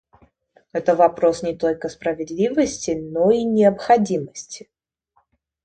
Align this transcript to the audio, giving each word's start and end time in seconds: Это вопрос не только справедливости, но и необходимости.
Это 0.71 0.95
вопрос 0.95 1.43
не 1.43 1.55
только 1.55 1.87
справедливости, 1.87 2.89
но 2.99 3.29
и 3.29 3.43
необходимости. 3.43 4.67